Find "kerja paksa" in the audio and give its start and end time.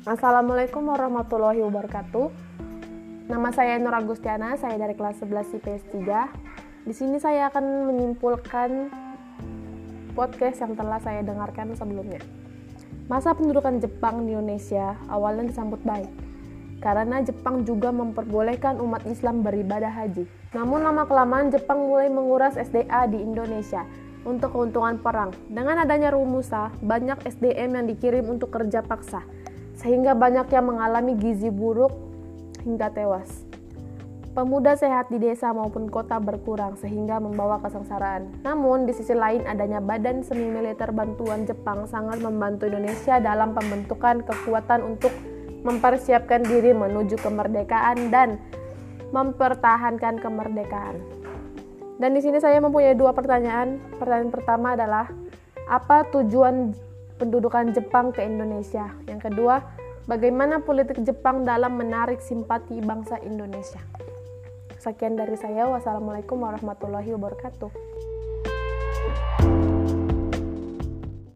28.52-29.24